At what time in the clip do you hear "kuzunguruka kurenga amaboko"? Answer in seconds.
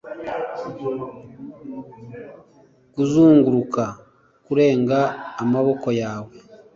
2.93-5.87